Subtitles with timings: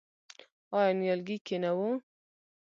[0.77, 1.89] آیا نیالګی کینوو؟